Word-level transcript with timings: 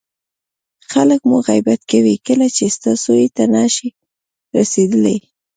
خلک 0.91 1.21
مو 1.29 1.37
غیبت 1.49 1.81
کوي 1.91 2.15
کله 2.27 2.47
چې 2.55 2.63
ستا 2.75 2.91
سویې 3.03 3.27
ته 3.35 3.43
نه 3.53 3.63
شي 3.75 3.89
رسېدلی. 4.55 5.17